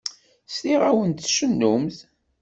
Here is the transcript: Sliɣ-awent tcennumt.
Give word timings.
Sliɣ-awent 0.53 1.19
tcennumt. 1.25 1.97